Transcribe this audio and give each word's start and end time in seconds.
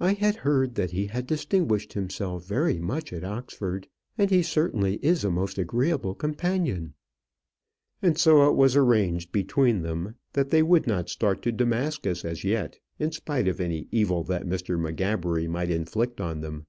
I 0.00 0.14
had 0.14 0.34
heard 0.34 0.74
that 0.74 0.90
he 0.90 1.06
had 1.06 1.28
distinguished 1.28 1.92
himself 1.92 2.44
very 2.44 2.80
much 2.80 3.12
at 3.12 3.22
Oxford; 3.22 3.86
and 4.18 4.28
he 4.28 4.42
certainly 4.42 4.96
is 4.96 5.22
a 5.22 5.30
most 5.30 5.58
agreeable 5.58 6.12
companion." 6.12 6.94
And 8.02 8.18
so 8.18 8.50
it 8.50 8.56
was 8.56 8.74
arranged 8.74 9.30
between 9.30 9.82
them 9.82 10.16
that 10.32 10.50
they 10.50 10.64
would 10.64 10.88
not 10.88 11.08
start 11.08 11.40
to 11.42 11.52
Damascus 11.52 12.24
as 12.24 12.42
yet, 12.42 12.80
in 12.98 13.12
spite 13.12 13.46
of 13.46 13.60
any 13.60 13.86
evil 13.92 14.24
that 14.24 14.42
Mr. 14.42 14.76
M'Gabbery 14.76 15.46
might 15.46 15.70
inflict 15.70 16.20
on 16.20 16.40
them. 16.40 16.66